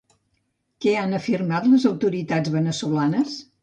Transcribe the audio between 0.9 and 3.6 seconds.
han afirmat les autoritats veneçolanes?